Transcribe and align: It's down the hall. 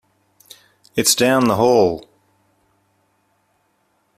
It's 0.95 1.13
down 1.13 1.47
the 1.47 1.57
hall. 1.57 2.07